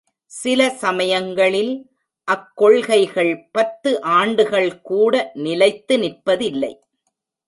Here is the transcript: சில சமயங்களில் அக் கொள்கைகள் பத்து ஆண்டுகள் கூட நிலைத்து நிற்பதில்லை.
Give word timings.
சில 0.25 0.69
சமயங்களில் 0.69 1.91
அக் 2.27 2.51
கொள்கைகள் 2.55 3.47
பத்து 3.51 4.01
ஆண்டுகள் 4.01 4.81
கூட 4.81 5.31
நிலைத்து 5.33 5.97
நிற்பதில்லை. 5.97 6.73